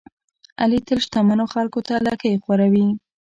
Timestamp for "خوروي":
2.43-2.87